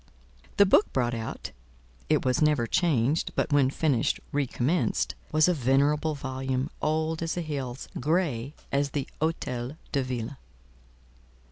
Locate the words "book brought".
0.65-1.13